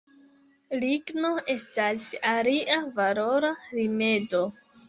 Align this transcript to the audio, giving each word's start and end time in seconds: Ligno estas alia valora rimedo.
Ligno 0.83 1.31
estas 1.55 2.07
alia 2.31 2.81
valora 2.97 3.55
rimedo. 3.81 4.43